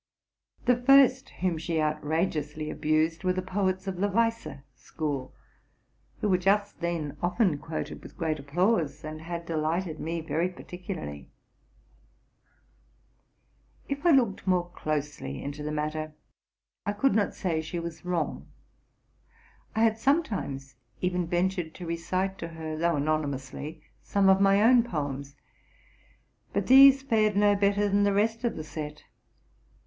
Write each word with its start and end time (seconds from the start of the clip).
The 0.65 0.77
first 0.81 1.29
whom 1.29 1.59
she 1.59 1.75
outr: 1.79 2.01
iweously 2.01 2.71
abused 2.71 3.23
were 3.23 3.33
the 3.33 3.43
poets 3.43 3.85
of 3.85 3.97
the 3.97 4.07
Weisse 4.09 4.47
school, 4.73 5.31
who 6.21 6.27
were 6.29 6.39
just 6.39 6.79
then 6.79 7.17
often 7.21 7.59
quoted 7.59 8.01
with 8.01 8.17
great 8.17 8.39
applause, 8.39 9.03
and 9.03 9.21
had 9.21 9.45
delighted 9.45 9.99
me 9.99 10.19
very 10.19 10.49
particularly. 10.49 11.29
If 13.87 14.03
I 14.03 14.09
looked 14.09 14.47
more 14.47 14.71
closely 14.71 15.39
into 15.43 15.61
the 15.61 15.71
matter, 15.71 16.13
I 16.83 16.93
could 16.93 17.13
not 17.13 17.35
say 17.35 17.61
she 17.61 17.77
was 17.77 18.03
wrong. 18.03 18.47
I 19.75 19.83
had 19.83 19.99
sometimes 19.99 20.77
even 21.01 21.29
yen 21.29 21.47
tured 21.49 21.75
to 21.75 21.85
recite 21.85 22.39
to 22.39 22.47
her, 22.47 22.75
though 22.75 22.95
anonymously, 22.95 23.83
some 24.01 24.29
of 24.29 24.41
my 24.41 24.63
own 24.63 24.81
poems; 24.81 25.35
but 26.53 26.65
these 26.65 27.03
fared 27.03 27.35
no 27.37 27.55
better 27.55 27.87
than 27.87 28.01
the 28.01 28.13
rest 28.15 28.43
of 28.43 28.55
the 28.55 28.63
set. 28.63 29.03